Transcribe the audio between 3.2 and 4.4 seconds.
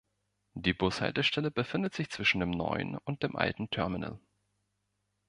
dem alten Terminal.